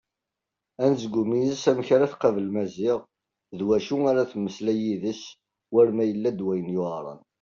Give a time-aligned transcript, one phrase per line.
[0.83, 2.99] Anezgum-is amek ara tqabel Maziɣ
[3.57, 5.21] d wacu ara temmeslay yid-s
[5.73, 7.19] war ma yella-d wayen yuɛren.